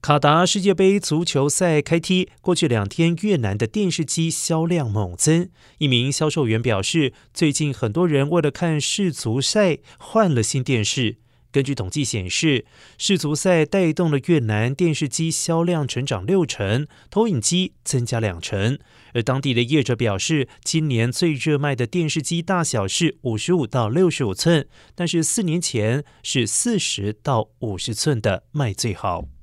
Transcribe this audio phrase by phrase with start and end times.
[0.00, 5.50] 卡达世界杯足球赛开踢过去两天越南的电视机销量猛增。
[5.78, 11.16] 一名销售员表示最近很多人为了看世足赛换了新电视。
[11.50, 12.66] 根据统计显示
[12.96, 18.78] 世足赛带动了越南电视机销量成长六成投影机增加两成。
[19.14, 29.37] 而当地的业者表示今年最热卖的电视机大小是五十五到六十五寸但是四年前是四十到五十寸的卖最好。